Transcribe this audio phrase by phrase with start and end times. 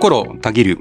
[0.00, 0.78] 心たぎる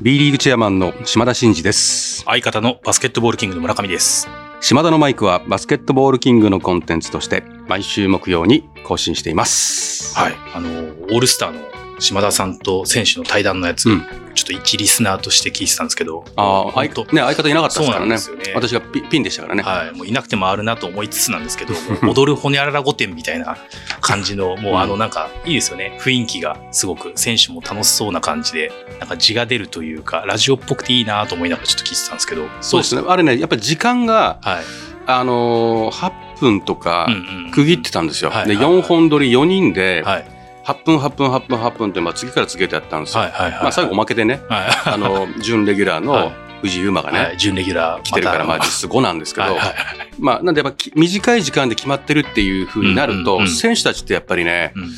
[0.00, 2.22] B リーグチェアマンの島田真二です。
[2.22, 4.26] 相方のバスケットボールキングの村上です。
[4.62, 10.16] 島田のマイクはバスケットボールキングのコンテンツとして毎週木曜に更新しています。
[10.18, 10.34] はい。
[10.54, 11.60] あの、オールスターの
[11.98, 18.16] 島田さんと選手の対談のやつ、うんちょっと一リスナーとして聞いてたんですけど、ああ、相本当ね、相方いなかったですからね。
[18.16, 19.62] ね私がピピンでしたからね。
[19.62, 19.96] はい。
[19.96, 21.74] もういなくてもあるなと思いつつなんですけど、
[22.06, 23.56] 踊るほにゃらら御殿みたいな
[24.00, 25.96] 感じの、もうあのなんかいいですよね。
[26.00, 33.02] 雰囲気がすごく選手も楽しそうな感じで、なんか字が出るというか、ラジオっぽくていいなと思いながらちょっと聞いてたんですけど、そうですね。
[33.06, 34.64] あれね、やっぱり時間が、はい。
[35.06, 37.08] あのー、8分とか
[37.52, 38.30] 区切ってたんですよ。
[38.30, 40.33] で、はいはい4本撮り4人で、はい。
[40.64, 43.22] 8分、8分、8分、8分って、まあ、次から次へとやったんですよ。
[43.22, 43.62] はいはいはい。
[43.62, 44.68] まあ、最後おまけでね、はい。
[44.90, 49.74] あの、準レギュラーはいの藤井優馬がね、はい、準レギュラー来てるから、まあ、実質5なんですけど、はいはい
[50.18, 54.90] まあ、なんでやっぱき短い時間で決まってるっていう風になると、うんうんうん選手たちってやっぱりね、うん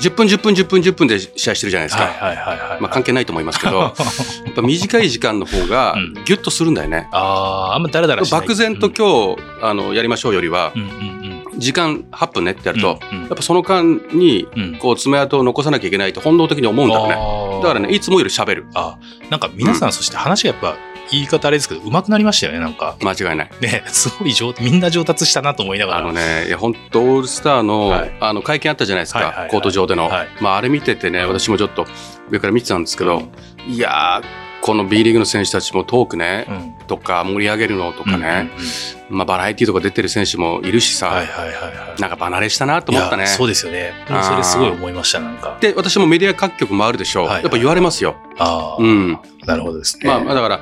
[0.00, 2.04] 10分、10分、10分、10分で試合してるじゃないですか。
[2.04, 2.80] はいはいはいはい。
[2.80, 3.80] まあ、関係ないと思いますけど、
[4.46, 7.06] やっぱ短い時間の方がうんギュッとするんだよね。
[7.12, 8.40] ああ、あんまだらだらしない。
[8.40, 11.19] 漠然と今日、あの、やりましょうよりは、うんうんうん
[11.60, 17.14] 時間8分ねってやると、うんうんやっぱその間に、うんこう、爪痕を残さなきゃいけないと本能的に思うんだろうね。
[17.14, 18.66] ねだからね、いつもより喋る。
[18.74, 20.76] あなんか皆さん、そして話がやっぱ
[21.12, 22.96] 言い方あれですけど、上手くなりましたよね、なんか。
[23.02, 23.50] 間違いない。
[23.60, 25.98] ね、すごい上みんな上達したなと思いながら。
[25.98, 30.08] あのね、いや、本当オールスターの、はいあの、会見あったじゃないですか、はいはいはいコート上での。
[30.08, 31.86] はいまあ、あれ見ててね、私もちょっと
[32.30, 33.22] 上から見てたんですけど、
[33.68, 36.54] いやー、この B リーグの選手たちもトークね、うん。
[36.54, 38.64] うんとか盛り上げるのとかね、うんうん
[39.10, 42.00] うんまあ、バラエティとか出てる選手もいるしさ、はいはいはいはい。
[42.00, 43.28] なんか離れしたなと思ったね。
[43.28, 43.92] そうですよね。
[44.08, 45.56] それすごい思いました、なんか。
[45.60, 47.24] で、私もメディア各局回るでしょう。
[47.26, 48.16] はいはいやっぱ言われますよ。
[48.38, 49.18] ああ、うん。
[49.46, 50.08] なるほどですね。
[50.08, 50.60] まあ、まあだから、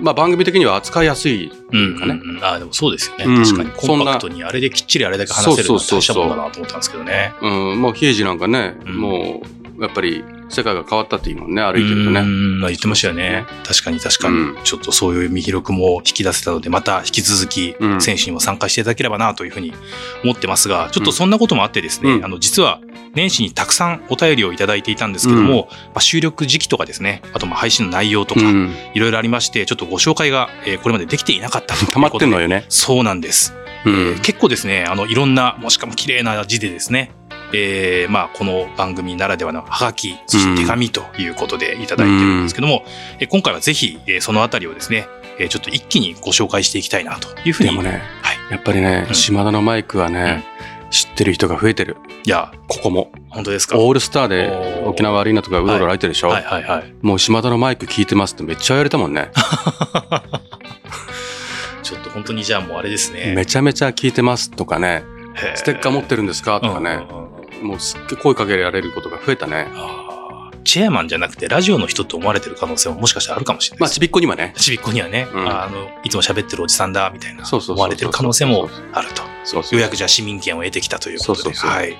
[0.00, 1.50] まあ番組的には扱いやすい。
[1.72, 3.24] うんかねうんうんああ、でもそうですよね。
[3.26, 3.70] うん確かに。
[3.70, 7.34] コンパクトにあれできっちりあれだけ話せるのは大したもんだなと思ったんですけどね。
[7.42, 12.20] うん、もう比江島なんかね、うんもう、やっぱり世界が変わったっていうもんね、歩いてるとね。
[12.20, 13.44] うんまあ言ってましたよね。
[13.64, 19.72] 確かに確かに、うんちょっとそういう見広くも引き出せたので、また引き続きうん選手にも参加していただければなというふうに
[20.24, 22.80] 思ってますが、ちょっとそんなこともあってですね、うんあの、実は
[23.14, 28.74] 年始にたくさんお便りをいただいていたんですけども、まあ、収録時期とかですね、あとまあ配信の内容とか、うん。
[28.94, 32.64] いろいろありまして、ちょっとご紹介が、えーこれまでできていなかったということで溜まってんのよね。
[32.68, 33.54] そうなんです。
[33.84, 34.20] うえーん。
[34.20, 37.10] 結構ですね、あの、いろんな、もしかも綺麗な字でですね、
[37.52, 42.84] えーまあ、この番組ならではのハガキ、そして手紙ということでいただいてるんですけども、
[43.20, 45.06] えー今回はぜひ、えーそのあたりをですね、
[45.38, 47.70] えーちょっと一気にご紹介していきたいなというふうに。
[47.70, 48.36] でもね、はい。
[48.50, 50.44] やっぱりね、うん島田のマイクはね、
[50.90, 51.96] 知ってる人が増えてる。
[52.24, 53.10] いや、ここも。
[53.30, 53.78] 本当ですか？
[53.78, 56.94] オールスターで沖縄アリーナとかうろうろ歩いてるでしょ、はいはいはい。
[57.02, 59.30] もう島田のマイク聞いてますってめっちゃ言われたもんね。
[61.82, 63.34] ちょっと本当にじゃあもうあれですね。
[63.36, 65.04] めちゃめちゃ聞いてますとかね、
[65.54, 67.15] ステッカー持ってるんですかとかね、うんうんうん
[67.62, 69.68] もうすっげえ声かけられることが増えたね。
[70.64, 73.80] チェアマンじゃなくてラジオの人と思われてる可能性ももしかしたらあるかもしれない。
[73.82, 74.52] まあ、ちびっこにはね。
[74.56, 75.48] ちびっこにはね、うん。
[75.48, 79.22] あの、いつも喋ってるおじさんだ、みたいな、思われてる可能性もあると。
[79.44, 79.86] そうそうよう。
[79.86, 81.70] やくじゃあ市民権を得てきたということで、そうそうそう。
[81.70, 81.96] はい。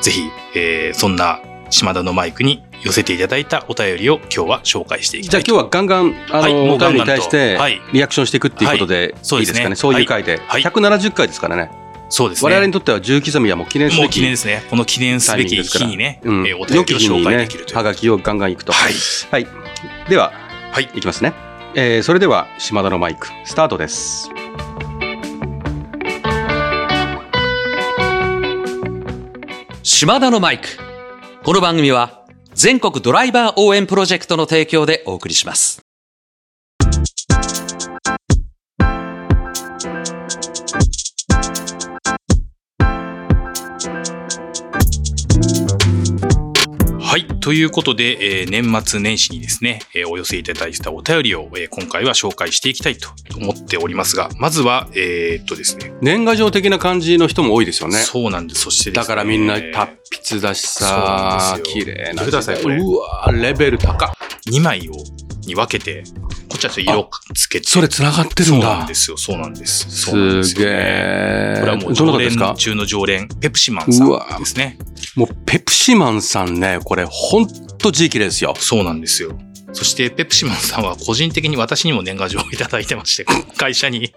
[0.00, 0.22] ぜひ、
[0.54, 9.60] えーそんな島田のマイクに寄せていただいたお便りを今日は紹介していきじゃあ今日はガンガン、あの、はいお便りに対してはい、リアクションしていくっていうことで、そうですね。
[9.60, 9.76] いいですかね。
[9.76, 10.38] そういう回で。
[10.46, 10.62] はい。
[10.62, 11.70] 170回ですからね。
[12.08, 12.50] そうですね。
[12.50, 14.62] 我々にとっては重刻みはもう記念すもう記念べきですね。
[14.70, 17.76] この記念すべき日にね、うんえーお便りを紹介ねできるという。
[17.76, 18.72] はがきをガンガンいくと。
[18.72, 18.92] はい。
[19.30, 19.46] はい。
[20.08, 20.32] では、
[20.72, 20.88] はい。
[20.94, 21.34] いきますね。
[21.74, 24.30] えーそれでは、島田のマイク、スタートです。
[29.82, 30.66] 島田のマイク。
[31.44, 35.87] この番組は全国ドライバー応援プロジェクトの提供でお送りします。
[47.08, 47.26] はい。
[47.26, 57.96] ということで、えー年末年始にですね、えーお寄せいただいたお便りを、えー今回は紹介していきたいと思っておりますが、まずは、えーっとですね、年賀状的な感じの人も多いですよね。
[57.96, 58.60] そうなんです。
[58.60, 64.12] そしてですねだからみんな達筆だしさ綺麗な見てくださいこれうわレベル高っ
[64.50, 64.92] 2枚を
[65.46, 66.04] に分けて、
[66.48, 67.68] こっちはちょっと色つけて。
[67.68, 69.16] それ繋がってるんなだんですよ。
[69.16, 69.90] そうなんです。
[69.90, 74.78] そうなんですげよねえこれはもう常連中の常連、ペプシマンさんですね。
[75.16, 77.46] もうペプシマンさんねこれほん
[77.78, 79.38] と字綺麗ですよそうなんですよ。
[79.72, 84.12] そして、ペプシマンさんは個人的に私にも年賀状をいただいてまして、 会社に。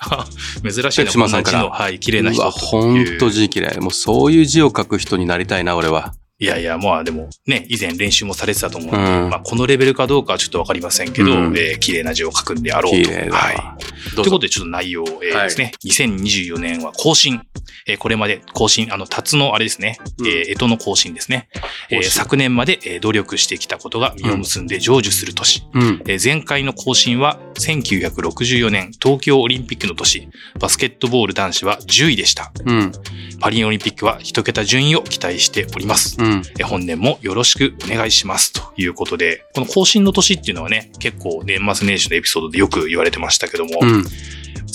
[0.62, 3.18] 珍しいペな、プシマンさんからこんな字の、はい、綺麗な人うわほん。
[3.18, 13.10] と字綺麗もうそういう字を書く人になりたいな俺はいやいや、まあでもね、以前練習もされてたと思うので、うんまあこのレベルかどうかはちょっとわかりませんけど、うんえー綺麗な字を書くんであろうと。
[13.10, 14.14] はい。
[14.16, 17.40] ということで、ちょっと内容、えーはいですね、2024年は更新。
[17.86, 21.48] えーこれまで更新、あの、辰のあれですね、うんえー、干支の更新ですね。
[21.90, 25.64] えー昨年まで、えー努力してきたことが実を結んで成就する年。
[25.72, 26.02] うん。
[26.06, 30.28] えー前回の更新は1964年東京オリンピックの年、
[30.58, 32.52] バスケットボール男子は10位でした。
[32.64, 32.92] うん。
[33.40, 36.16] パリオリンピックは一桁順位を期待しております。
[36.24, 36.42] うん。
[36.58, 44.04] えー本年もよろしくお願いしますということで、この更新の年っていうのはね、結構年末年始のエピソードでよく言われてましたけども、うん。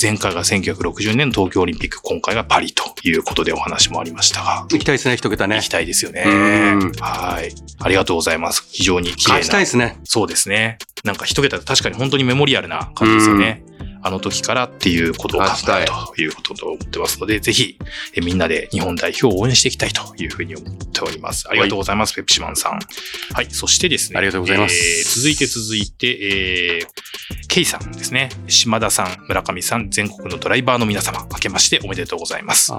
[0.01, 5.67] 前回が1960年の東京オリンピック、今回がパリということでお話もありましたが、行きたいですね、一桁ね行き。
[5.67, 6.91] たいですよねうん。
[7.01, 7.53] はい。
[7.79, 8.65] ありがとうございます。
[8.71, 9.59] 非常に綺麗勝ちたいな。
[9.61, 9.97] ですね。
[10.05, 10.77] そうですね。
[11.03, 13.63] なんか一桁確かに本当にメモリアルな感じですよね。
[14.01, 15.47] あの時からっていうことを考
[15.77, 17.77] えるということと思ってますので、ぜひ
[18.15, 21.49] えみんなで日本代表を応援していきたいというふうに思っております。
[21.49, 22.79] ありがとうございます、ペプシマンさん。
[23.33, 23.47] はい。
[23.49, 24.17] そしてですね。
[24.17, 28.29] ありがとうございますえー続いて続いて、えー、ケイさんですね。
[28.47, 32.71] 島田さん、村上さん、全国のドライバーの皆様、明けましておめでとうございます。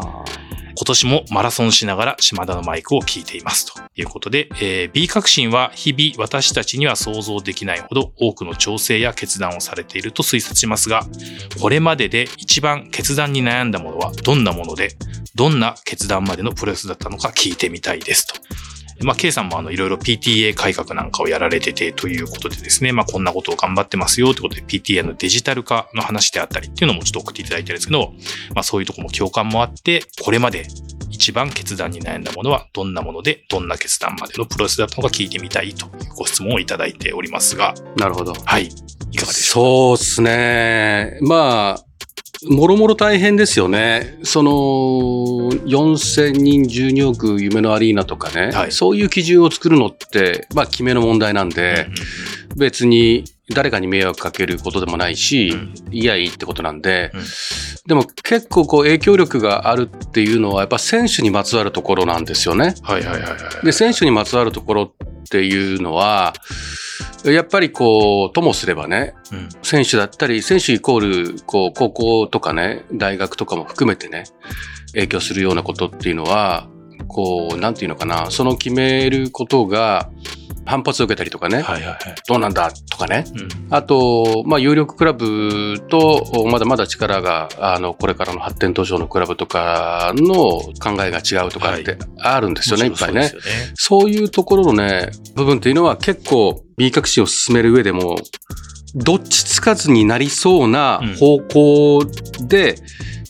[0.76, 11.06] 今年もマラソンしながら島田のマイクを聞いていますということで、えー B 革新は日々私たちには想像できないほど多くの調整や決断をされていると推察しますが、
[11.60, 14.90] これまでで一番決断に悩んだものはどんなもので、
[15.34, 18.34] どんな決断までのプロセスだったのか聞いてみたいですと。
[19.02, 28.12] まあ、K さんもあの、いろいろ PTA 改革なんかをやられててということでですね、まあ、こんなことを頑張ってますよということで、PTA のデジタル化の話であったりっていうのもちょっと送っていただいてるんですけど、
[28.54, 30.66] まあ、そういうところも共感もあって、これまで
[31.10, 38.32] 一番決断に悩んだものはどんなもので、どんな決断までのプロセスだったのか聞いてみたいというご質問をいただいておりますが、なるほど。
[38.32, 38.66] はい。
[39.12, 41.18] いかがでしょうそうですね。
[41.22, 41.89] まあ、
[42.48, 44.18] もろもろ大変ですよね。
[44.22, 51.88] その、4000人12億夢のアリーナとかね、はいそういう基準を作るのって、まあ、決めの問題なんで、
[52.56, 57.20] 別に誰かに迷惑かけることでもないし、うんいやいいってことなんで、うん
[57.86, 62.74] でも結構こう影響力があるっていうのはやっぱ選手にまつわるところなんですよね。
[62.82, 63.66] はいはいはいはい。
[63.66, 66.34] で、選手にまつわるところっていうのは、
[67.24, 69.48] やっぱりこう、ともすればね、うん。
[69.62, 74.24] 選手だったり、選手イコール、こう、高校とかね、大学とかも含めてね、
[74.94, 76.68] 影響するようなことっていうのは、
[77.08, 80.10] こう、なんていうのかな、その決めることが
[80.70, 81.98] 反発を受けたりとかね、はいはいはい。
[82.28, 93.20] どうなんだとかね、うんあと、まあ、有力クラブと、まだまだ力が、あの、これからの発展途上のクラブとかの考えが違うとかってあるんですよね、いっぱいね。
[93.20, 93.32] ね。
[93.74, 98.16] そういうところのね、部分っていうのは結構 B 革新を進める上でも、
[98.94, 102.04] どっちつかずになりそうな方向
[102.46, 102.76] で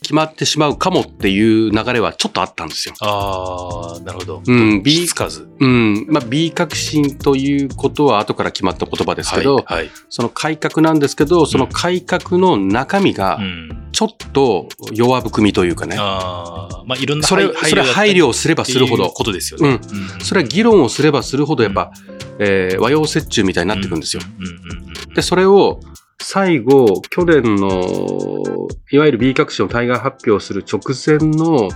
[0.02, 2.94] 決まってしまうかもっていう流れはちょっとあったんですよ。
[3.00, 4.42] ああ、なるほど。
[4.44, 5.48] うん、B つかず。
[5.60, 9.64] うん、まあ B 革新ということは後から決まった言葉ですけど、はい。
[9.66, 9.90] はい。
[10.08, 13.89] その改革なんですけど、その改革の中身がうん。
[14.00, 19.68] ちょっと弱含みというかね、ああ、まあいろんなそれ、それ配慮をすればすするほど、ことですよね。
[19.68, 21.92] うんそれは議論をすればするほどやっぱ、
[22.38, 24.22] えー和洋折衷みたいになっていくんですよ。。
[24.38, 25.80] うんうんうんうんで、それを
[26.22, 31.68] 最後、去年の、いわゆる B 革新を対外発表する直前の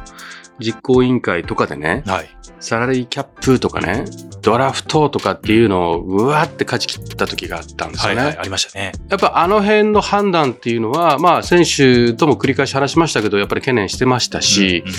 [0.59, 2.29] 実行委員会とかでね、はい。
[2.61, 4.05] サラリーキャップとかね、
[4.41, 8.21] ドラフトとかっていうのをうわーって勝ち切った時があったんですよね。
[8.21, 8.93] はいはい、ありましたね。
[9.09, 14.95] やっぱあの辺の判断っていうのは、まあ選手とも繰り返し話しましたけど、やっぱり懸念してましたし、うんうん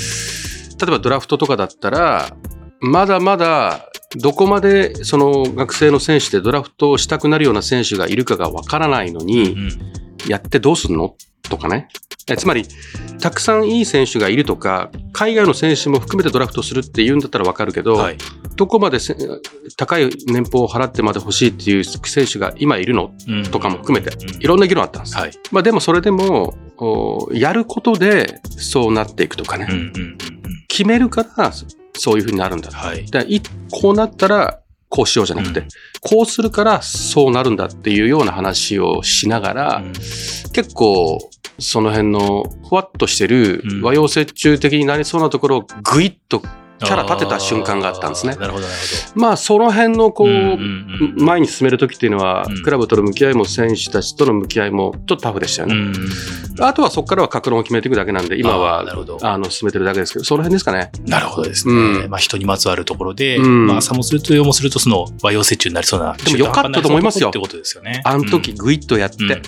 [0.77, 2.35] 例えばドラフトとかだったら、
[2.81, 9.69] まだまだどこまでその学生の選手でドラフトをしたくなるような選手がいるかがわからないのに、うん
[10.27, 11.15] やってどうすんの？
[11.43, 11.87] とかね。
[12.27, 12.65] えつまり、
[13.19, 18.17] たくさんいい選手がいるとか、海外の選手も含めてドラフトするって言うんだったらわかるけど、はい。
[18.55, 19.15] どこまでせ
[19.77, 25.15] 高い年俸を払ってまで欲しいっていう選手が今いるのうんとかも含めて、うんいろんな議論あったんです。
[25.15, 25.31] はい。
[25.51, 29.67] まあでもそれでも、おやることでそうなっていくとかね。
[30.67, 31.65] 決めるからそ
[31.97, 32.71] そういうふうになるんだ。
[32.71, 33.05] はい。
[33.05, 33.23] だ
[33.71, 34.59] こうなったら
[34.95, 35.67] こうしようじゃなくて、うん。
[35.99, 39.93] こうするからそうなるんだっていうような話をしながら、うん。
[40.53, 41.19] 結構
[41.59, 43.81] その辺のふわっとしてるうん。
[43.81, 46.41] 和洋折衷的になりそうなところをグイッと
[46.79, 48.35] キャラ立てた瞬間があったんですね。
[48.35, 48.73] なるほど、なる
[49.15, 52.63] まあその辺のこう、前に進める時っていうのは、うん。
[52.63, 55.75] クラブとの向き合いも選手たちとの向き合いもちょっとタフでしたよね。
[55.75, 55.93] うん
[56.59, 58.85] あとはそこからは格論を決めていくだけなんで、今は
[59.21, 60.91] あの進めてるだけですけど、その辺ですかね。
[61.05, 61.73] なるほどですね。
[61.73, 62.09] うん。
[62.09, 63.67] まあ人にまつわるところで、うん。
[63.67, 66.13] まあ差もすると用もするとその和洋折衷になりそうな。
[66.13, 67.29] でも良かったと思いますよ。
[67.29, 68.01] ってことですよね。
[68.05, 69.41] あの時グイッとやって、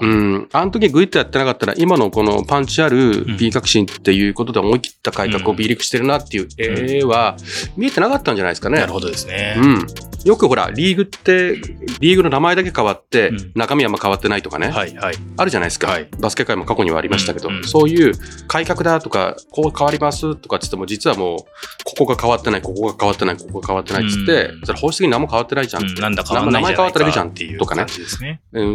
[0.00, 3.36] うん、あの時グイッとやってなかったら、今のこのパンチあるうん。
[3.36, 7.36] B 革新っていうことで思い切った改革を B リーグしてるなってっていう絵は
[7.76, 8.78] 見えてなかったんじゃないですかね。
[8.78, 9.56] なるほどですね。
[9.58, 9.86] うん。
[10.24, 11.56] よくほら、リーグって、
[12.00, 14.68] リーグの名前だけ変わってうん、中身はあんま変わってないとかね。
[14.68, 15.14] はいはい。
[15.36, 18.14] あるじゃないですか、はいバスケ界も過去にはありましたけど、うんうんそういう
[18.46, 21.38] 改革だとか、こう変わりますとかっつっても、実はもう、
[21.84, 25.82] ここが変わってない、ここが変わってない、ここが変わってないっつって、うんそれ本質的に何も変わってないじゃん。
[25.84, 27.86] うんなんだ変わ名前変わっただけじゃんっていうとかね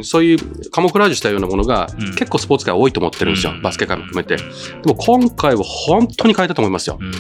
[0.04, 4.38] そういうカモフラージュしたようなものが、うん結構スポーツ界多いと思ってるんですよ、うんバスケ界も含めて。
[4.38, 4.44] で
[4.86, 6.98] も今回は本当に変えたと思いますよ。
[7.00, 7.12] うん。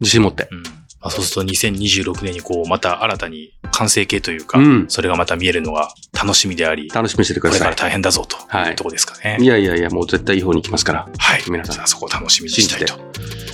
[0.00, 0.48] 自信持って。
[0.50, 0.62] うん
[1.06, 7.60] まあ、そうすると2026年にこう、また新たに完成形というか、うんそれがまた見えるのが楽しみであり、楽しみにしててください。
[7.60, 9.38] これから大変だぞとはいいうとこですかね。
[9.40, 11.08] いやいやいや、もう絶対いい方に行きますから。
[11.18, 11.42] はい。
[11.48, 12.94] 皆さんそこを楽しみにしたいと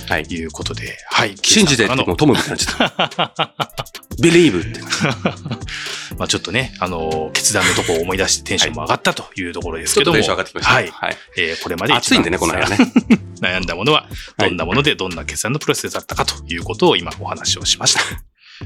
[0.07, 0.23] はい。
[0.23, 1.35] いうことで、はい。
[1.41, 3.85] 信じてって、あのもうトムみたいになっちゃった。
[4.21, 4.81] believe って。
[6.17, 10.73] まあちょっとね、あの、決断のとこを思い出してテンションも上がったというところですけども、テンション上がってきました。
[10.73, 10.87] はい。
[10.89, 11.17] はい。
[11.37, 12.77] えーこれまで暑いんでね、この間ね。
[13.41, 14.07] 悩んだものは、
[14.37, 18.01] どんなものでどんな決断のプロセスだったかということを今お話をしました。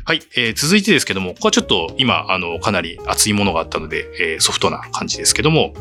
[0.06, 5.74] はい、えー続いてですけども、ここはちょっと今、あの、かなり熱いものがあったので、えーソフトな感じですけども、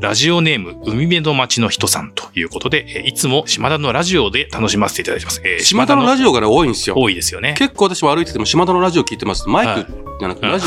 [0.00, 5.40] ラジオネーム、海辺の町の人さんということで、えーいつも島田のラジオで楽しませていただいてます。
[5.44, 6.96] えー島田のラジオがね、多いんですよ。
[6.98, 7.54] 多いですよね。
[7.56, 9.48] 結構私も歩いてても島田のラジオ聞いてます。
[9.48, 10.66] マイクじゃなくて、はいラジ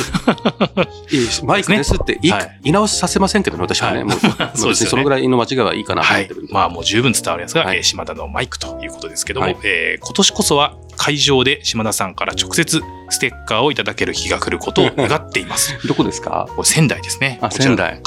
[1.42, 1.46] オ。
[1.46, 3.98] マイクですって言いはい直しさせませんけどね、私はね。
[4.00, 4.20] はいもう
[4.58, 6.48] そうですよねそのぐらいの間違いはいいかなとはい思ってるん。
[6.48, 6.54] で。
[6.54, 15.76] まあもう十分伝わるやつが、はいえー島田のマイクということですけども、はいえー今年こそは会場で島田さんから直接ステッカーをいただける日が来ることを願っています。
[15.88, 16.48] どこですか？
[16.64, 17.40] 仙台ですね。
[17.42, 18.02] あこちら仙台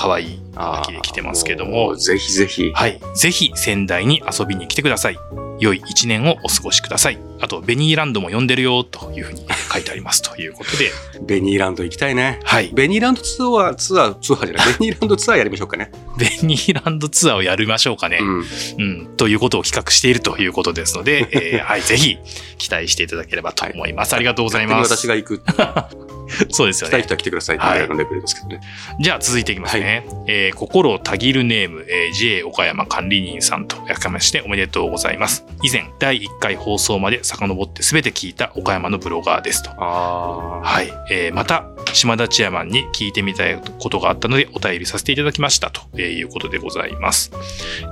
[0.62, 1.98] 可愛い秋で来てますけどもう。
[1.98, 2.72] ぜひぜひ。
[2.72, 3.00] はい。
[3.14, 5.18] ぜひ仙台に遊びに来てください。
[5.62, 7.18] 良い一年をお過ごしください。
[7.40, 10.90] あと、ベニーランドも呼んでるよというふうに書いてありますということで。
[11.22, 12.40] ベニーランド行きたいね。
[12.42, 12.70] はい。
[12.72, 14.66] ベニーランドツアー、ツアー、ツアーじゃない。
[14.78, 15.92] ベニーランドツアーやりましょうかね。
[16.18, 18.18] ベニーランドツアーをやりましょうかね。
[18.20, 18.44] うん。
[18.78, 22.18] うん、ということを企画しているということですので、えーはい、ぜひ
[22.58, 24.14] 期待していただければと思います。
[24.14, 24.96] ありがとうございます。
[24.96, 25.42] 私が行く。
[26.50, 26.90] そうですよね。
[26.90, 28.60] 来たい人は来てくださいってぐらいのレベルですけどね。
[29.00, 30.04] じゃあ続いていきますね。
[30.26, 35.44] えー心をたぎるネーム、えー JA 岡山管理人さんとやかましておめでとうございます。
[35.62, 39.70] 以前、第1回放送まで遡って全て聞いた岡山のブロガーですと。
[39.78, 40.92] あはい。
[41.10, 47.30] えーまた、島田チェアマンに聞いてみたいことがあったのでお便りさせていただきましたとえーいうことでございます。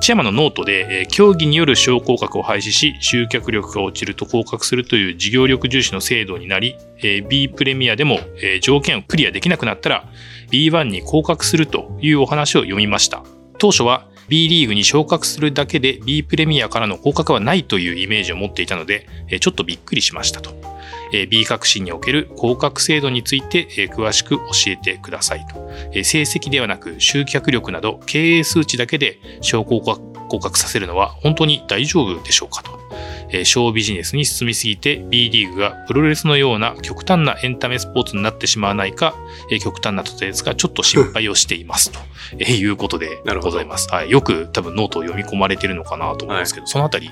[0.00, 10.04] チェアマンのノートで、えー競技による昇降格を廃止し、集客力が落ちると降格するという事業力重視の制度になり、えー B プレミアでも、えー条件をクリアできなくなったら
[10.50, 13.22] B1 に降格するというお話を読みました。
[13.58, 20.54] 当初は B リーグに昇格するだけで B プレミアからの降格はないというイメージを持っていたので、えちょっとびっくりしましたと。
[21.28, 25.56] B 革新における降格制度について、詳しく教えてくださいと。
[26.04, 29.80] 成績ではなく集客力など経営数値だけで昇降
[30.30, 32.78] 格降格させるのは本当に大丈夫でしょうかと。
[33.32, 39.14] えーショービジネスに進みすぎて B リーグがプロレスのような極端なエンタメスポーツになってしまわないか、
[39.50, 42.00] えー極端な例えですがちょっと心配をしていますと、
[42.38, 43.88] えーいうことでございます。
[43.90, 47.10] はい、よく多分ノートを読み込まれてるのかなと思うんですけど、そのあたり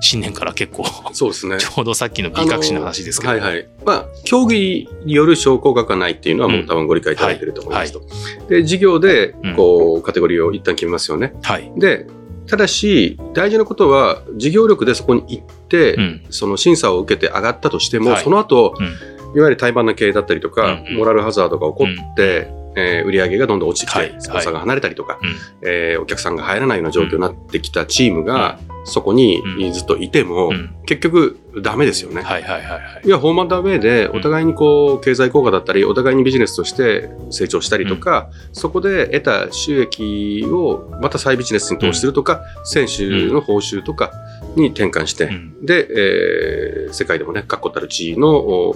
[0.00, 1.10] 新年から結構あ。
[1.12, 1.58] そうですね。
[1.58, 3.68] ちょうどさっきの B 革新の話ですけど、はいはい。
[3.84, 8.02] まあ、競技による昇降額がないっていうのはもう多分ご理解いただいてると思いますと。
[8.48, 11.34] で、事業でうん、こう、カテゴリーを一旦決めますよね。
[11.42, 11.70] はい。
[11.76, 12.06] で、
[12.50, 16.22] ただし、大事なことは、事業力でそこに行って、うん。
[16.30, 18.24] その審査を受けて上がったとしても、はい。
[18.24, 18.86] その後、うん。
[18.86, 24.14] いわゆる怠慢な経営だったりとか、モラルハザードが起こって、えー売り上げがどんどん落ちてきて、はい。
[24.18, 25.34] スポンサーが離れたりとか、うん。
[25.68, 29.72] えーお客さんが入らないような状況になってきたチームが、そこにうん。
[29.72, 30.74] ずっといても、うん。
[30.86, 32.22] 結局ダメですよね。
[32.22, 33.06] はいはいはいはい。
[33.06, 44.10] いや、ホームアンダーウェイで、お互いにこう、経済効果だったり、お互いにビジネスとして成長したりとか、そこで得た収益をまた再ビジネスに投資するとか、選手の報酬とか
[44.56, 45.66] に転換して、うん。
[45.66, 48.74] で、えー世界でもね、確固たる地位のお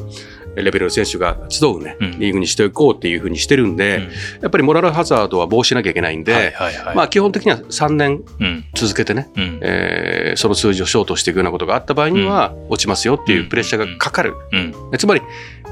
[0.56, 4.08] レベルの選手が集うね、うんリーグにしていこうっていうふうにしてるんで、
[4.40, 6.54] やっぱりモラルハザードは防止しなきゃいけないんで。
[6.94, 8.64] まあ基本的には3年うん。
[8.74, 9.58] 続けてね、うん。
[9.62, 14.34] えーその数字をショートしていくようなことがあった場合には、落ちますよっていうプレッシャーがかかる。
[14.52, 14.74] うん。
[14.98, 15.22] つまり、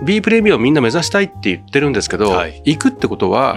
[0.04, 3.56] B プレミアをみんな目指したいって言ってるんですけど、はい行くってことは、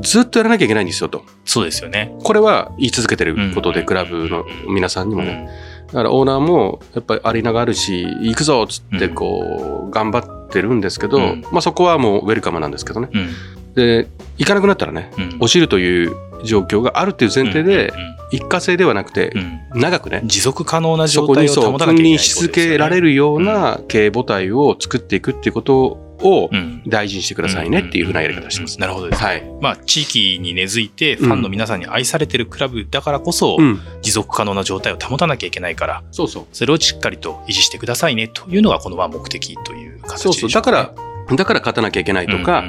[0.00, 1.24] ずっとやらなきゃいけないんですよと。
[1.44, 2.14] そうですよね。
[2.22, 5.48] これは言い続けてることで、うんクラブの皆さんにうもね。
[5.92, 13.08] だからオーナーも、やっぱりアリーナがあるし、行くぞっつってこう、頑張ってるんですけど、うんまあそこはもうウェルカムなんですけどね。
[13.12, 13.74] うん。
[13.74, 14.08] で、
[14.38, 15.36] 行かなくなったらね、うん。
[15.40, 17.92] 落ちるという状況があるっていう前提で、
[18.30, 19.34] 一過性ではなくて。
[19.74, 26.11] 長くね、持続可能なそ状態をこにそう、保たなきゃいけない君臨し続けられるような経営母体を作っていくっていうことを
[26.50, 28.80] うん大事にしてくださいねっていうふうなやり方をしてます。
[28.80, 29.26] なるほどですね。
[29.26, 29.44] はい。
[29.60, 33.80] まあ、地域に根付いて、ファンの皆さんに愛されてるクラブだからこそ、うん。
[34.02, 36.46] 持続可能な状態を保たなきゃいけないから、そうそう。
[36.52, 40.50] それをしっかりと維持してくださいねというのが、このまあ目的という形でしょそうそう。
[40.50, 40.94] だから、
[41.36, 42.64] だから勝たなきゃいけないとか、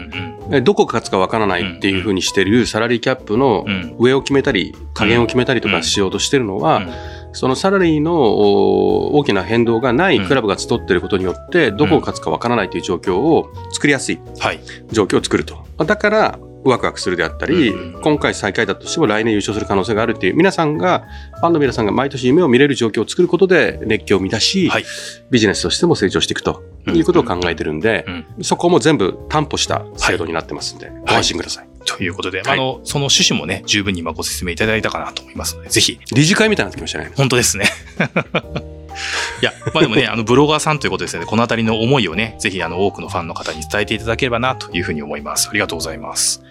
[0.64, 3.66] どこが勝つかわからないっていうふうにしてるサラリーキャップの
[3.98, 14.20] 上を決めたり、加減を決めたりとかしようとしてるのは、うんそのサラリーのお大きな変動がないクラブが集っていることによって、どこが勝つかわからないという状況を作りやすい。
[14.40, 14.60] はい。
[14.92, 15.66] 状況を作ると。
[15.86, 21.06] だから、ワクワクするであったり、うん今回最下位だとしても来年優勝する可能性があるっていう、皆さんが、
[21.40, 24.86] ファンの皆さんが毎年夢を見れる状況を作ることで熱狂を満たし、はい。
[25.32, 28.44] ビジネスとしても成長していくということを考えてるんで、うん。
[28.44, 31.73] そこも全部担保した制度になってますんで、ご安心ください。
[31.86, 37.12] ということで、はいあの、その趣旨もね、十分に今ご説明いただいたかなと思いますので、ぜひ、理事会みたいになってきましたね。
[37.16, 37.66] 本当ですね。
[39.42, 45.50] いや、まあでもね、あの、ブロガーさんということですので、このあたりの思いをね、ぜひ、あの、多くのファンの方に伝えていただければな、というふうに思います。
[45.50, 46.42] ありがとうございます。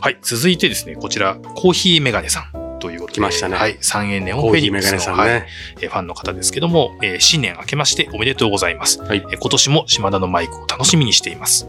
[0.00, 2.66] はい、続いてですね、こちら、コーヒーメガネさん。
[2.78, 3.14] ということで。
[3.14, 3.78] 来ましたねはい。
[3.80, 5.22] 三円ネオンフェニックスのね。
[5.22, 5.46] はい
[5.80, 9.00] えーファンの方ですけども、えー新年明けましておめでとうございます。
[9.02, 11.68] はいえー今年も島田のマイクを楽しみにしています。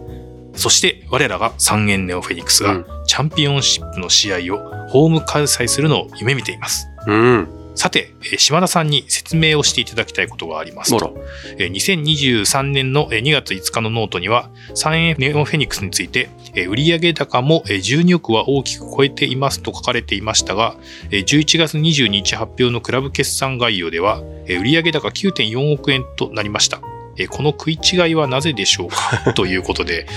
[0.58, 6.88] そして、我らが三遠ネオフェニックスがうん、チャンピオンシップの試合をホーム開催するのを夢見ています。
[7.06, 7.48] うん。
[7.76, 11.06] さて、えー島田さんに説明をしていただきたいことがありますもと。
[11.10, 11.18] ろ。
[11.60, 20.76] えー2023年のえー2月5日のノートには、三遠ネオフェニックスについて、えー売上高もえー12億は大きく超えていますと書かれていましたが、
[21.12, 26.82] えー11月22日発表のクラブ決算概要では、えー売上高9.4億円となりました。
[27.18, 29.34] えーこの食い違いはなぜでしょうか？
[29.36, 30.08] ということで、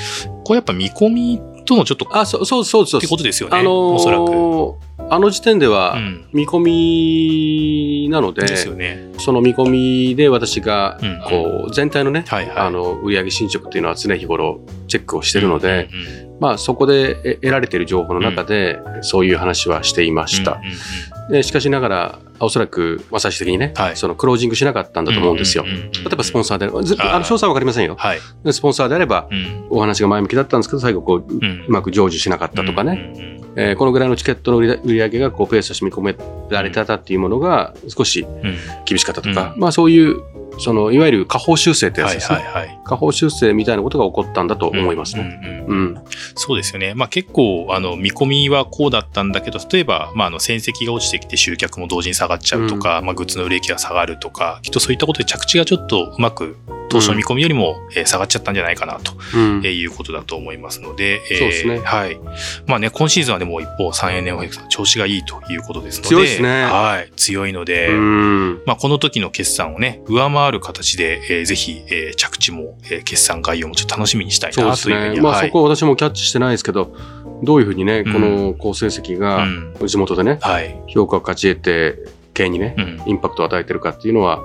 [0.45, 3.59] これやっぱ見込みとのちょっとあ、そうそうそうそうってことですよね。
[3.59, 4.91] あのーおそらく。
[5.13, 6.25] あの時点ではうん。
[6.33, 9.11] 見込みなので、ですよね。
[9.19, 12.57] その見込みで私がうんこう全体のね、はいはい。
[12.59, 20.53] あの売上進捗っていうのは常日頃チェックをしてるので、うんうんうんまあそこでえ得られている情報の中でそういう話はしていました。
[20.53, 23.97] うんうんうんでしかしながらおそらく、まあ、最終的にね、はい。
[23.97, 25.65] そのクロージングしなかったんだと思うんですよ。
[25.65, 25.71] 例
[26.13, 27.15] えばスポンサーで、ずあー。
[27.15, 27.97] あの詳細はわかりませんよ。
[27.97, 28.19] はい。
[28.45, 29.67] でスポンサーであればうん。
[29.71, 36.17] お話が前向きだったんですけど最後こうううんまく成就しなかったとかね、うんうんうんえーこのぐらいのチケットの売り上げがこうペースとして見込め
[36.51, 38.57] られてたっていうものが少しうん。
[38.85, 39.61] 厳しかったとか、うん。
[39.61, 40.21] まあそういう
[40.59, 42.81] そのいわゆる下方修正ってやつはいですね、はいはい。
[42.85, 45.23] 下方修正みたいなことが起こったんだと思いますね。
[45.23, 46.01] うんうんうんうん
[46.35, 46.95] そうですよね。
[46.95, 56.57] まあ結構、あの、見込みはこうだったんだけど、例えば、まああの、戦績が落ちてきて集客も同時に下がっちゃうとか、まあグッズの売れ行きが下がるとか、きっとそういったことで着地がちょっとうまく、
[56.91, 62.19] 当初の見込みよりも、えー下がっちゃったんじゃないかなと、うんえーいうことだと思いますので、えーそうですねはい。
[62.67, 67.13] まあね、今シーズンはでも一方、3円ネオフェクさん調子がいいということですので、強いですねはい。
[67.17, 75.15] 強いので、うんまあ、この時の決算をね、上回る形で、えーぜひ、えー着地も、えー決算概要もちょっと楽しみにしたいなというふうに。
[75.17, 75.21] ね。
[75.21, 76.95] まあはいそこは私もキャッチしてないですけど、
[77.43, 80.77] どういうふうにね、うんこの好成績がうん地元でね、はい。
[80.89, 83.03] 評価を勝ち得て、にねう、ん。
[83.07, 84.41] インパクトを与えてるかっていうのは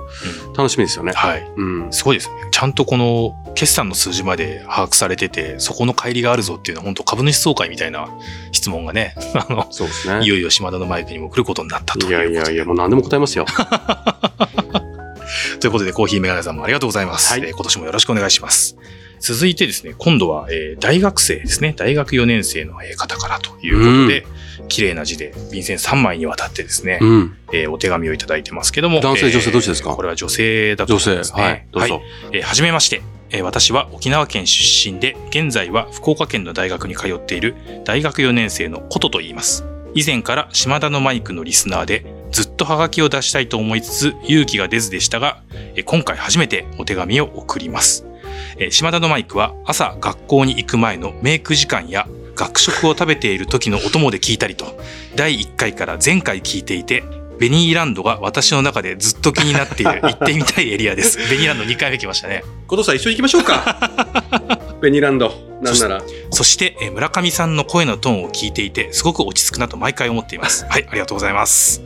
[0.56, 1.12] 楽しみですよね。
[1.12, 1.48] はい。
[1.56, 1.92] うん。
[1.92, 2.34] すごいですね。
[2.50, 8.08] ちゃんとこの決算の数字まで把握されてて、そこの乖離があるぞっていうのは本当株主総会みたいな
[8.52, 10.24] 質問がね、 あの、そうですね。
[10.24, 12.10] いよいよ島田のマイクにも来ることになったとい。
[12.10, 13.46] やいやいや、もう何でも答えますよ。
[15.60, 17.32] ということで、コーヒーメガネさんもありがとうございます。
[17.32, 18.76] はいえー今年もよろしくお願いします。
[19.20, 21.74] 続いてですね、今度は、えー大学生ですね。
[21.76, 24.26] 大学4年生のえー方からということで、
[24.68, 27.36] 綺麗な字で便箋3枚にわたってですね、うん。
[27.52, 29.00] えーお手紙をいただいてますけども。
[29.00, 29.90] 男性女性どっちですか？
[29.94, 31.10] これは女性だと女性。
[31.10, 31.42] 思いますね。
[31.42, 31.66] はい。
[31.72, 32.02] どうぞ。
[32.32, 33.02] えーはじめまして。
[33.30, 39.64] えー私は沖縄県出身で、現在は福岡県の大学に通っている大学4年生のことと言います。
[39.94, 45.42] 以前から島田のマイクのリスナーで、ずっとハガキを出したいと思いつつ勇気が出ずでしたが、
[45.74, 48.04] えー今回初めてお手紙を送ります。
[48.58, 54.78] えー島田のマイクは朝学校に行く前のメイク時間や学食を食べている時のお供で聞いたりと、
[55.16, 57.02] 第1回から前回聞いていて、
[57.38, 61.18] ベニーランドが私の中でずっと気になっている 行ってみたいエリアです。
[61.30, 62.44] ベニーランド2回目来ましたね。
[62.66, 63.90] ことさん一緒に行きましょうか。
[64.80, 65.34] ベニーランド。
[65.62, 66.02] なんなら。
[66.30, 70.66] そして、えー村上さんの声のトーンを聞いていて、すごく落ち着くなと毎回思っています。
[70.68, 71.82] はい、ありがとうございます。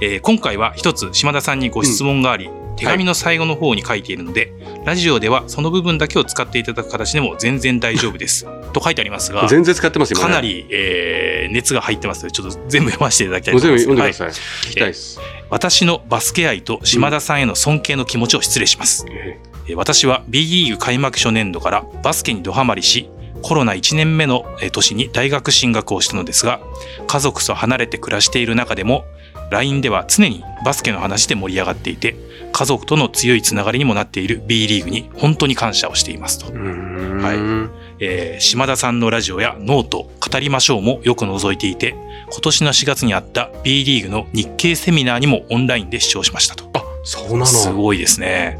[0.00, 4.52] えー今回は一つ島田さんにご質問があり、手紙の最後の方に書いているので、
[4.84, 8.46] ラジオではその部分だけを使っていただく形でも全然大丈夫です。
[8.72, 10.40] と書いてありますが、全然使ってますねかな。
[10.40, 13.84] り、えー熱が入ってますので、ちょっと全部読ませていただきたいと思います。
[13.84, 14.68] 全部読んでくだはいさい。
[14.68, 15.20] 聞きたいです。
[15.50, 19.04] 私のバスケ愛と島田さんへの尊敬の気持ちを失礼します。
[19.10, 23.08] ええー私は B リーグ開幕初年度からバスケにドハマりし
[23.42, 26.58] コロナ1年目のえー年に大学進学をしたのですが
[27.06, 29.04] 家族と離れて暮らしている中でも
[29.52, 32.16] LINE では常にバスケの話で盛り上がっていて
[32.52, 41.94] 家族との強いつながりにもなっている B リーグに本当に感謝をしていますとはいえー島田さんのラジオやノート、語りましょうもよく覗いていて、
[42.32, 46.68] 今年の4月にあった B リーグの日経セミナーにもオンラインで視聴しましたと。
[46.74, 48.58] あ、そうなのすごいですね。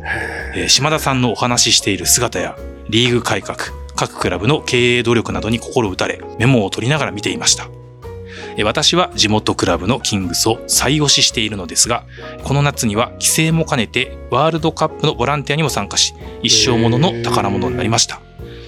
[0.54, 2.56] へえー島田さんのお話ししている姿や
[2.88, 3.58] リーグ改革、
[3.96, 7.68] 各クラブの経営努力などに心打たれ、メモを取りながら見ていました。
[8.64, 12.04] 私は地元クラブのキングスを再推ししているのですが、
[12.44, 18.20] この夏には帰省も兼ねてワールドカップのボランティアにも参加し、一生ものの宝物になりました。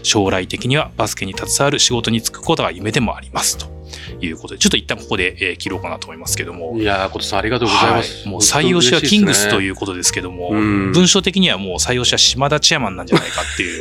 [0.03, 3.59] 将来的にはバスケに携わる仕事に就くことが夢でもあります。
[3.59, 3.74] と
[4.21, 6.77] いうことで、ちょっと一旦ここで、えー切ろうかなと思いますけども。
[6.77, 8.23] ーいやー、ことさんありがとうございます。
[8.23, 9.63] はいもう採用しはキングスとう。
[9.63, 13.81] いうことですけども、うん文章的にはもう採用しは島田チェアマンなんじゃないかっていう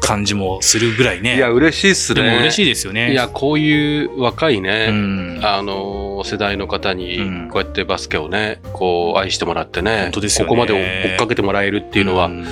[0.00, 1.36] 感じもするぐらいね。
[1.36, 2.22] いや、嬉しいっすね。
[2.22, 3.12] でも嬉しいですよね。
[3.12, 5.40] いや、こういう若いうね、ん。
[5.44, 12.46] あの世代の方にうんこうやってバスケをね、こう愛してもらってね本当ですよねここまで追っかけてもらえるっていうのはん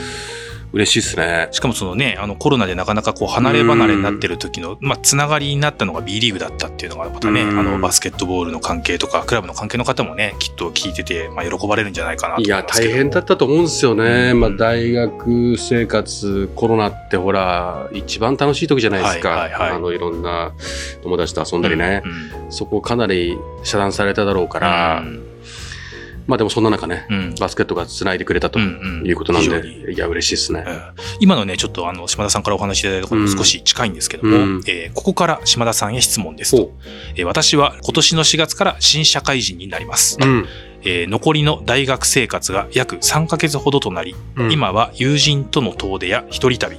[0.72, 1.48] 嬉しいですね。
[1.50, 12.92] しかもそのね、あのコロナでなかなかこう離れ離れになってる時の、まあ、つながりになったのが B リーグだったっていうのがまたね、うんあのバスケットボールの関係とか、クラブの関係の方もね、きっと聞いてて、まあ、喜ばれるんじゃないかなと思いや、いますけど。
[12.92, 14.30] 大変だったと思うんですよね。
[14.33, 19.30] うんまあ、大学生活、コロナってほら、一番楽しい時じゃないですか。
[19.30, 20.52] はいはいはいあの、いろんな
[21.02, 22.02] 友達と遊んだりね。
[22.04, 25.30] うんそこかなり遮断されただろうから、うん
[26.31, 30.64] まあでもそんな中ね、うんバスケットが繋いでくれたとうんうんいうことなんで、非常にいや、嬉しいですね。
[30.66, 30.81] うん
[31.19, 36.62] 今のね、ちょっとあの、島田さんからお話しいただいたことも少し近いんですけども、うんえーここから島田さんへ質問ですと。
[36.64, 36.73] ほ
[37.16, 40.16] えー私は今年の4月から新社会人になります。
[40.21, 40.25] う。
[40.25, 40.47] うん。
[40.83, 46.79] えー残りの大学生活が約3ヶ月ほどとなり、うん、今は友人との遠出や一人旅、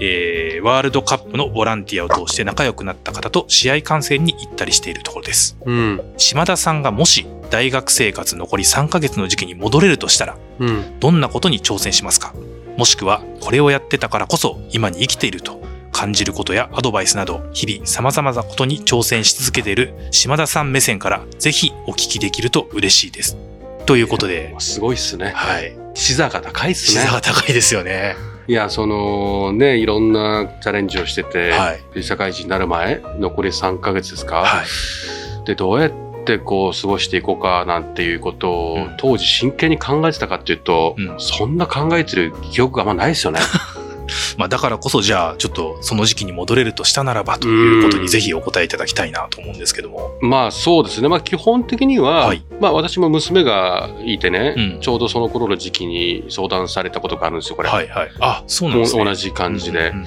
[0.00, 5.56] えーワールドカップのボランティアを通して仲良くなった方と試合観戦に行ったりしているところです。
[5.64, 6.00] うん。
[6.16, 11.00] 島田さんがもし大学生活残り3ヶ月の時期に戻れるとしたら、うん。
[11.00, 12.32] どんなことに挑戦しますか？
[12.76, 15.60] もしくは、これをやってたからこそ今に生きていると
[15.92, 23.36] 感じることやアドバイスなど、日々様々なことに挑戦し続けている島田さん目線から、ぜひお聞きできると嬉しいです。
[23.84, 25.32] ということで、すごいっすね。
[25.34, 25.76] はい。
[25.94, 27.14] 視座が高いっすね視座。
[27.14, 28.14] が高いですよね。
[28.46, 32.02] いや、そのね、いろんなチャレンジをしてて、はい。
[32.02, 35.46] 社会人になる前、残り3ヶ月ですか、はい。
[35.46, 43.40] で、どうやってこう過ごしていこうかなんていうことを、うん当時真剣に考えてたかっていうと、うんそんな考えてる記憶があんまないですよね。
[44.36, 50.10] まあだからこそじゃあちょっとその時期に戻れるとしたならばということにぜひお答えいただきたいなと思うんですけども。
[50.20, 51.08] まあそうですね。
[51.08, 57.68] まあ基本的には、はいまあ私も娘がいてね、うんちょうどその頃の時期に相談されたことがあるんですよ、これ。
[57.68, 58.10] はいはい。
[58.20, 59.04] あ、そうなんですね。
[59.04, 59.96] 同じ感じでうん。
[59.96, 60.04] うんう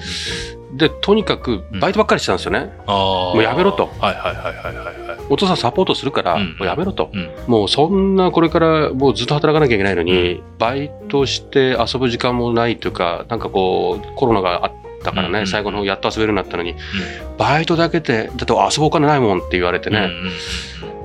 [0.74, 2.72] で、とにかくバイトばっかりしてたんですよね。
[2.86, 5.13] あーもうやめろとはいはいはいはいはいはい。
[5.30, 6.56] お父さんサポートするから、うん。
[6.58, 7.10] もうやめろと。
[7.12, 7.30] うん。
[7.46, 16.74] もうそんなこれからもうずっと働かなきゃいけないのに、バイトして遊ぶ時間もないというか、なんかこう、コロナがあったからね、うん最後の方やっと遊べるようになったのに、
[17.38, 20.10] バイトだけで、だって遊ぶお金ないもんって言われてうんね、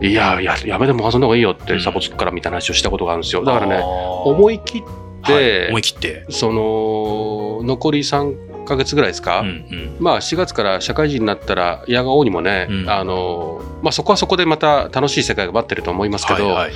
[0.02, 0.08] うん。
[0.08, 1.82] いや、ややめても遊んだ方がいいよってうん。
[1.82, 3.44] サポつくからみたいな話をしたことがあるんですよ。
[3.44, 4.82] だからね、思思い切っ
[5.26, 6.26] て、思い切って。
[6.30, 9.98] その、残り3ヶ月ぐらいですか、うんうん。
[10.00, 12.90] まあ4月から社会人になったら、いやがおうにもね、うん。
[12.90, 16.72] あの、まあそこはそこでまた楽しい世界が待ってると思いますけど、はいはい。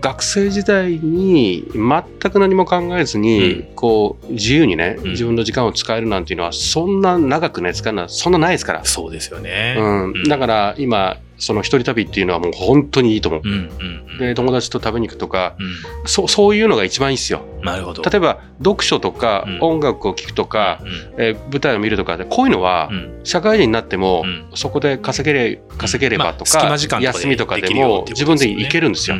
[0.00, 3.74] 学生時代に全く何も考えずに、うん。
[3.74, 5.10] こう自由にね、うん。
[5.10, 9.76] 自分の時間を使えるなんていうのはそんな長くね使えるのはそんなないですから、そうですよね。
[9.78, 10.04] うん。
[10.04, 10.24] うん。
[10.24, 14.18] だから今その一人旅っていうのはもう本当にいいと思う、うんうんうん。
[14.18, 15.56] で友達と食べに行くとか
[16.04, 17.42] うそそういうのが一番いいですよ。
[17.60, 18.02] んなるほど。
[18.02, 19.58] 例えば読書とか、うん。
[19.60, 23.20] 音楽を聴くとか、うんえー舞台を見るとかでこういうのは、うん。
[23.24, 24.46] 社会人になっても、うん。
[24.54, 29.16] そこで稼げれ稼げればとまあ隙か,、間時間とかで休みとかでも自分で行けるんですよ、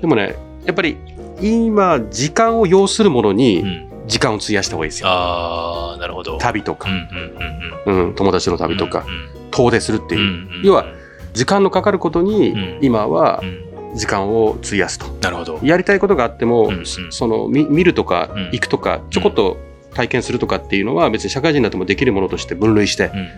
[0.00, 0.96] でもねやっぱり
[1.40, 3.86] 今時間を要するものにうん。
[4.06, 6.34] 時間を費やした方がいいですよ、ああ、なるほど。
[6.34, 7.08] うん旅とか、うん
[7.86, 10.86] うんうん友達の旅とか、うん遠出するっていう、要は
[11.36, 12.78] 時間のかかることに、うん。
[12.80, 13.62] 今はうん。
[13.94, 15.06] 時間を費やすと。
[15.22, 15.58] なるほど。
[15.62, 16.86] やりたいことがあっても、うんうん。
[17.10, 18.42] その見見るとかうん。
[18.52, 19.58] 行くとか、ちょこっと
[19.94, 23.28] 体験するとかっていうのは別に社会人になってもできるものとして分類して、うん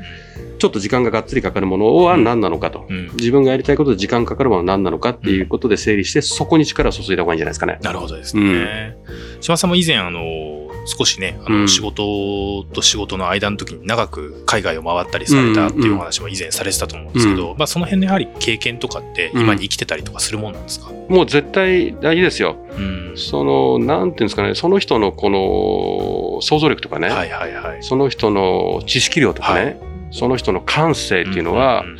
[0.58, 2.96] ちょっと時間ががっつりかかるものは何なのかと、うん。
[2.96, 7.78] うん自分がやりたいことで時間かかるものは何なのかっていうことで整理して、そこに力を注いだ方がいいんじゃないですかね。
[7.80, 8.96] なるほどですね。
[9.40, 11.68] 島田さんも以前、あの、少しね、あの、うん。
[11.68, 22.56] 仕事と仕事の間の時に長く海外を回ったりされたっていうお話も以前されてたと思うんですけど、まあその辺のやはり経験とかって今に生きてたりとかするもんなんですか、もう絶対大事ですよ。
[22.76, 23.12] うん。
[23.16, 27.82] その、なんていうんですかね、その人のこの想像力とかね、はいはいはい。
[27.82, 29.78] その人の知識量とかね、はい。
[30.10, 31.98] その人の感性っていうのは、んん。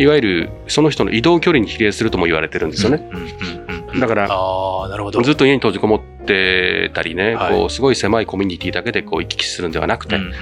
[0.00, 3.08] いわゆるその人の移動距離に比例するとも言われてるんですよね。
[3.12, 5.20] うんうんうんうんだからああ、なるほど。
[5.22, 10.32] ずっと家に閉じこもってたりね、はいこうすごい狭いコミュニティだけでこう行き来するんではなくて、うんうん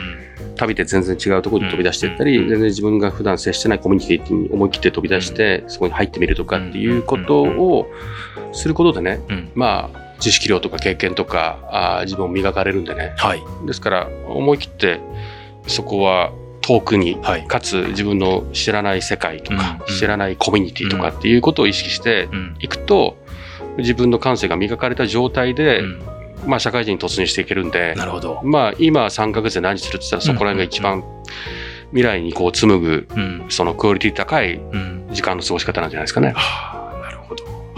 [0.56, 7.86] 旅で全然違うところに飛び出していったり、うん全然自分が普段接してないコミュニティに思い切って飛び出して、そこに入ってみるとかっていうことを
[8.52, 9.50] することでね、うん。
[9.54, 13.14] まあ、知識量とか経験とか、あー自分を磨かれるんでね。
[13.16, 13.42] はい。
[13.66, 15.00] ですから、思い切って、
[15.66, 17.46] そこは遠くに、はい。
[17.46, 22.56] かつ自分の知らない世界とか、うん知らないコミュニティとかっていうことを意識してうん。
[22.60, 23.16] いくと、
[23.78, 26.02] 自分の感性が磨かれた状態で、うん
[26.46, 28.40] まあ、社会人に突入していけるんで、なるほど。
[28.42, 31.04] まあ、今3ヶ月で何するって言ったらそこら辺が一番
[31.90, 33.46] 未来にこう紡ぐうん。
[33.48, 35.08] そのクオリティ高いうん。
[35.10, 36.32] 時間の過ごし方なんじゃないですかね。
[36.34, 36.79] はあ、なるほど。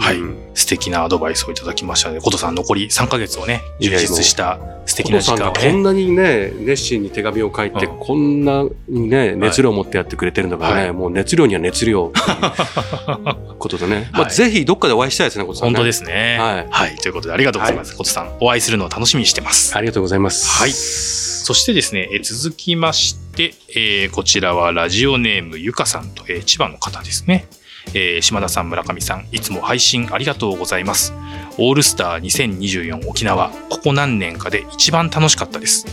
[0.03, 0.17] はい。
[0.17, 5.43] うん素敵なアドバイスをいただきましたので、ことさん残り3ヶ月をね、充実した素敵な時間をね。
[5.45, 14.09] んがこんなにね、熱心に手紙を書いて、うんこんなにね、熱量を持ってやってくれてるんだからね、はいもう熱量には熱量っていうことでね。
[14.13, 15.73] まあ、はいぜひどっかでお会いしたいですね、ことさん、ね。
[15.73, 16.37] 本当ですね。
[16.39, 16.95] はいはい。
[16.97, 17.95] ということでありがとうございます。
[17.97, 19.75] ことさん、お会いするのを楽しみにしてます。
[19.75, 20.47] ありがとうございます。
[20.47, 27.47] はいそしてですね、えー続きまして、えーこちらはラジオネームゆかさんと、えー千葉の方ですね。
[27.93, 31.13] えー島田さん、村上さん、いつも配信ありがとうございます。
[31.57, 35.85] オールスター2024沖縄、ここ何年かで一番楽しかったです。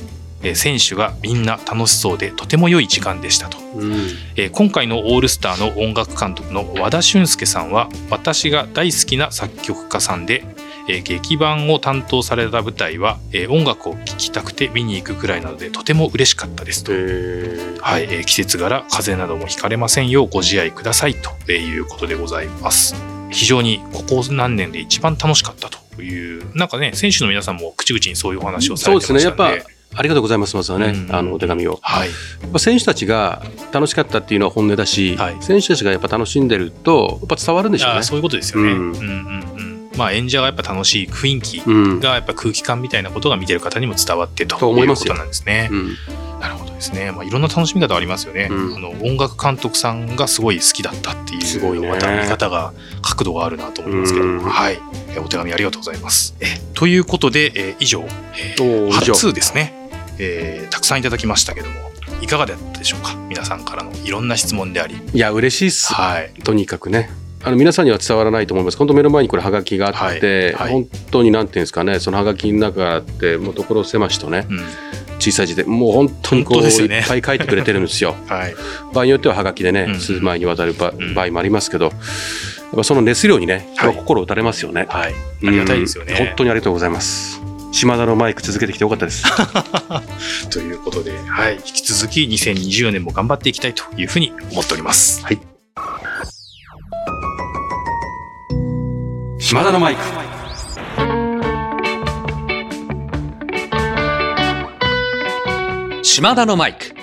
[0.42, 3.58] えー選手がみんな楽しそうでとても良い時間でしたと。
[3.76, 3.92] うん。
[4.36, 10.44] えー今回のオールスターの音楽監督の和田俊介さんは私が大好きな作曲家さんで、
[10.88, 16.92] えー劇版を担当された舞台は、えー音楽を聴きたくて見に行くくらいなのでとても嬉しかったですと。
[16.92, 22.94] えーはい、えー季節柄風邪などもひかれませんようご自愛くださいということでございます。
[23.30, 29.20] 非常にここ何年で一番楽しかったというなんかね選手の皆さんも口々にそういうお話をされてましたね。
[29.20, 31.80] そうですねやっありがとうございます、まずはね、うんあの、お手紙を。
[31.82, 32.08] はい、
[32.58, 38.02] 選手たちが楽しかったっていうのは本音だし、はい選手たちがやっぱ楽しんでると、やっぱ伝わるんでしょうね。
[38.04, 38.70] そういうことですよね。
[38.70, 39.59] ううんんうんうん
[40.00, 42.00] まあ演者がやっぱ楽しい雰囲気うん。
[42.00, 45.68] がやっぱ空気感みたいなことが見てる方にも伝わってということなんですね。
[45.70, 45.96] うん。
[46.40, 47.12] なるほどですね。
[47.12, 48.48] まあいろんな楽しみ方ありますよね。
[48.50, 54.78] うんあの音楽監督さんがすごい好きだったっていうすごいねまた見方が角度があるなと思いますけど、うんはい。
[55.14, 56.34] えお手紙ありがとうございます。
[56.40, 58.02] えということで、え以上、
[58.38, 59.74] えー初ですね、
[60.18, 61.74] えーたくさんいただきましたけども
[62.22, 63.14] いかがだったでしょうか？
[63.28, 64.96] 皆さんからのいろんな質問であり。
[65.12, 65.92] いや、嬉しいっす。
[65.94, 66.32] はい。
[66.42, 67.10] とにかくね。
[67.42, 68.76] あの皆さんには伝わらないと思います。
[68.76, 74.60] 本当目の前にこれハガキがあって、はいはい本当になんていうんですかね、そのハガキの中ってもう所狭しとね、うん。
[75.18, 78.14] 小さい字で、もう本当にこう、ねいっぱい書いてくれてるんですよ。
[78.28, 78.54] はい。
[78.92, 81.94] 場合によってはハガキでね、うん数枚にわたる場合もありますけど、やっ
[82.76, 84.86] ぱその熱量にね、はい心打たれますよね。
[84.88, 85.12] はい。
[85.12, 86.12] ありがたいですよね。
[86.12, 87.40] うん本当にありがとうございます。
[87.72, 89.24] 島田のマイク続けてきてよかったです。
[90.50, 95.24] ということで、はい、引き続き2024年も頑張っていきたいというふうに思っております。
[95.24, 95.49] はい。
[99.50, 100.00] 島田のマイク。
[106.04, 106.94] 島田のマイク。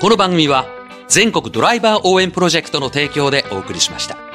[0.00, 0.66] この番組は
[1.06, 4.29] 全国ドライバー応援プロジェクトの提供でお送りしました。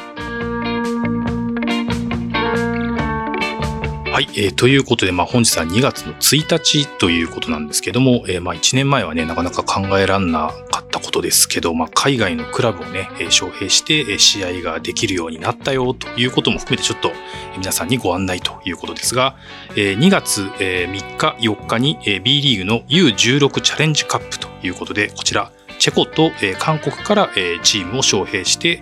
[4.16, 17.12] はい、えーということで、まあ、本日は2月の1日ということなんですけども、えーまあ、1年前はね、なかなか考えらんなかったことですけど、まあ、海外のクラブをね、えー招聘して、え試合ができるようになったよということも含めて、ちょっと
[17.58, 19.36] 皆さんにご案内ということですが、
[19.76, 25.52] え2月、え3日、4日に、え B リーグの U16 チャレンジカップということで、こちら、
[25.86, 27.30] チェコと、韓国から、
[27.62, 28.82] チームを招聘して、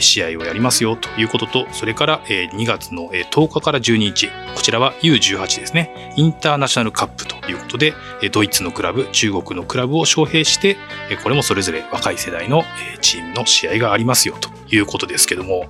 [0.00, 7.92] 試合をやりますよということと、それから、えー2月の、えー10日から12日、こちらは U18 ですね、インターナショナルカップということで、
[8.32, 10.78] ドイツのクラブ、中国のクラブを招聘して、
[11.22, 12.64] これもそれぞれ若い世代の、
[13.02, 14.48] チームの試合がありますよと。
[14.70, 15.66] いうことですけども、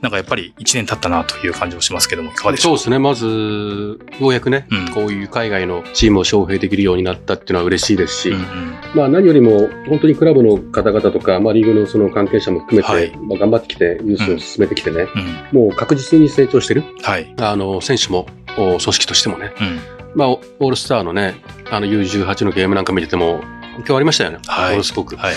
[0.00, 2.98] なんかやっぱり1年経ったなという感じもしますけども、いかがでしょうそうですね。
[2.98, 15.06] まず、ようやくね、うんこういう海外のチームを招聘できるようになったっていうのは嬉しいですし、うんうんまあ何よりも本当にクラブの方々とか、まあリーグのその関係者も含めて、はいまあ頑張ってきて、ニュースを進めてきてね、
[15.52, 16.84] うんもう確実に成長してる。
[17.02, 17.34] はい。
[17.38, 19.52] あの、選手も、お組織としてもね。
[19.60, 21.36] うんまあ、オールスターのね、
[21.70, 23.40] あの U18 のゲームなんか見てても、
[23.78, 24.38] 今日ありましたよね。
[24.46, 25.16] はいものすごく。
[25.16, 25.36] はいは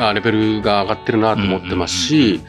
[0.00, 2.40] あレベルが上がってるなと思ってますし、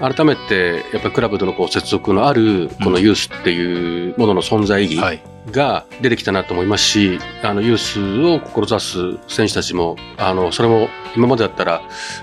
[0.00, 5.22] 改めて、やっぱりクラブとのこう接続のある、このユースっていうものの存在意義はい。
[5.52, 11.82] が出てきたなと思いますし、あの、ユースを志す選手たちも、あの、それも今までだったら、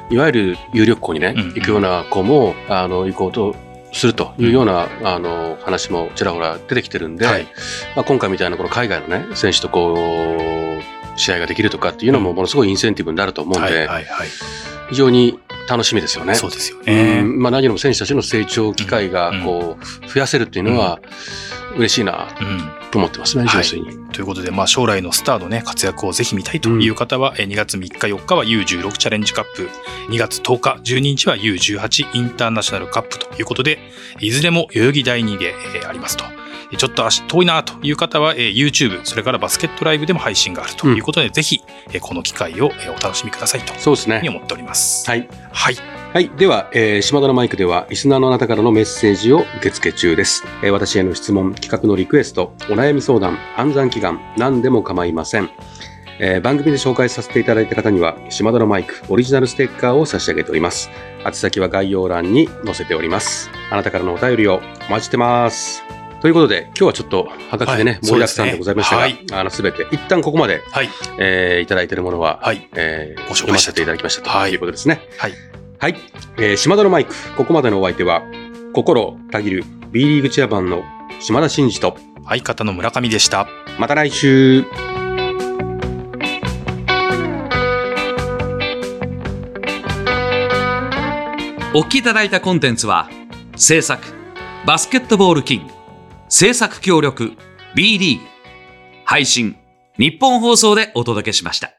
[0.09, 3.55] いわゆる有力校にね、うんうん行くような子も、あの、行こうと
[3.91, 7.43] するというような、あの、話もちらほら出てきてるんで、はい
[7.95, 10.66] まあ、今回みたいなこの海外のね、選手とこう、
[11.17, 13.89] 試合ができるとかっていうのもものすごいインセンティブになると思うんで。
[14.89, 16.35] 非常に楽しみですよね。
[16.35, 17.19] そうですよね。
[17.19, 20.99] うんまあ、何よりも選手たちの成長機会がうんこう増やせるっていうのは
[21.75, 22.77] 嬉しいなうん。
[22.89, 23.87] と思ってますね、純粋に。
[24.13, 29.69] ということで、まあ、将来のスターのね、活躍をぜひ見たいという方は、え2月3日、4日は U16 チャレンジカップ、
[30.09, 33.79] 2月10日、12日は U18 インターナショナルカップということで、
[34.21, 36.23] いずれも代々木第2で、えーありますと。
[36.75, 41.61] ちょっと足遠いなという方は、えー YouTube、それからバスケットライブでも配信があるということで、ぜひ、
[41.93, 44.19] えーこの機会をえーお楽しみくださいとそうですね。
[44.21, 45.09] に思っております。
[45.09, 45.27] はい。
[45.53, 45.75] はい。
[46.13, 46.29] はい。
[46.37, 50.43] では、えー島田のマイクでは、リスナーのあなたからのメッセージを受付中です。
[50.63, 55.49] えー私への質問、企画のリクエスト、お悩み相談、暗算祈願、何でも構いません。
[56.19, 60.89] えー番組で紹介させていただいた方には、島田のマイク、オリジナルステッカーを差し上げております。
[61.25, 63.49] 宛先は概要欄に載せております。
[63.69, 65.96] あなたからのお便りをお待ちしてます。
[66.21, 70.89] ということで、今日はちょっと、はがきでね、はい盛りだくさんでございましたが、そうですあの、すべて、一旦ここまで、はい。
[71.19, 72.67] えーいただいているものは、はい。
[72.75, 75.01] えーご紹介したと読ませていただきましたとはいいうことですね。
[75.17, 75.33] はい。
[75.79, 75.95] はい。
[76.37, 78.23] えー島田のマイク、ここまでのお相手は、
[78.73, 80.83] 心をたぎる B リーグチェアマンの
[81.19, 81.95] 島田真二と、
[82.27, 83.47] 相方の村上でした。
[83.77, 84.65] また来週
[91.73, 93.09] お聞きいただいたコンテンツは、
[93.55, 94.01] 制作、
[94.65, 95.73] バスケットボールキング、
[96.29, 97.33] 制作協力、
[97.75, 98.19] BD、
[99.05, 99.55] 配信、
[99.97, 101.73] 日本放送でお届けしました。